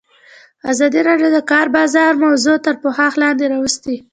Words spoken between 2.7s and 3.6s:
پوښښ لاندې